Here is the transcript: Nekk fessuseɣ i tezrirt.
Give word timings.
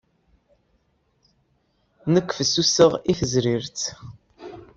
Nekk 2.13 2.29
fessuseɣ 2.37 2.91
i 3.11 3.13
tezrirt. 3.19 3.79